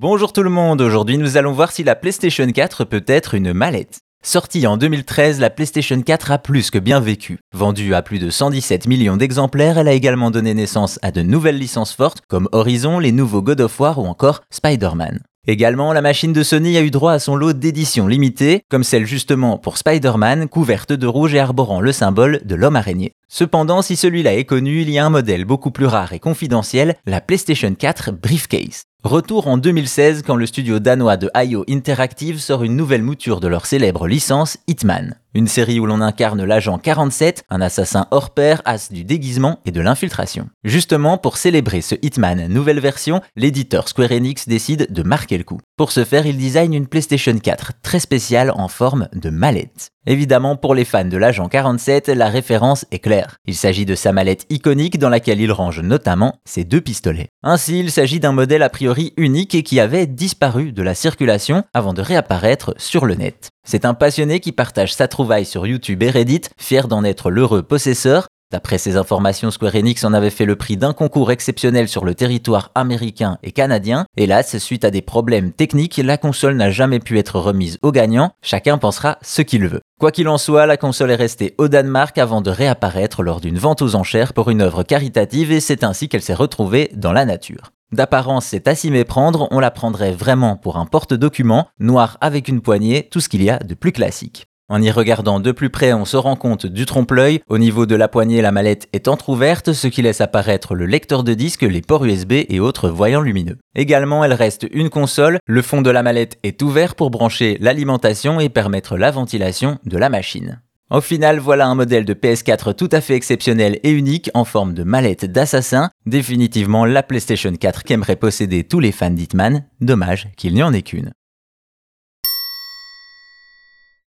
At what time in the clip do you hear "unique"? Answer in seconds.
59.16-59.54, 113.90-114.30